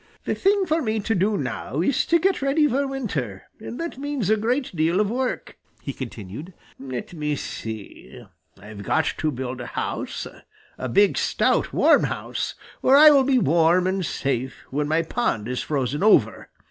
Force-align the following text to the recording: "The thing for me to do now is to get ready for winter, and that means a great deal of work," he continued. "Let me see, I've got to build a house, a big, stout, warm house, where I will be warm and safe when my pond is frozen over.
"The 0.25 0.33
thing 0.33 0.65
for 0.65 0.81
me 0.81 0.99
to 0.99 1.13
do 1.13 1.37
now 1.37 1.79
is 1.81 2.07
to 2.07 2.17
get 2.17 2.41
ready 2.41 2.67
for 2.67 2.87
winter, 2.87 3.43
and 3.59 3.79
that 3.79 3.99
means 3.99 4.31
a 4.31 4.35
great 4.35 4.75
deal 4.75 4.99
of 4.99 5.11
work," 5.11 5.59
he 5.83 5.93
continued. 5.93 6.53
"Let 6.79 7.13
me 7.13 7.35
see, 7.35 8.25
I've 8.57 8.81
got 8.81 9.05
to 9.19 9.29
build 9.31 9.61
a 9.61 9.67
house, 9.77 10.25
a 10.79 10.89
big, 10.89 11.19
stout, 11.19 11.71
warm 11.71 12.05
house, 12.05 12.55
where 12.81 12.97
I 12.97 13.11
will 13.11 13.23
be 13.23 13.37
warm 13.37 13.85
and 13.85 14.03
safe 14.03 14.65
when 14.71 14.87
my 14.87 15.03
pond 15.03 15.47
is 15.47 15.61
frozen 15.61 16.01
over. 16.01 16.49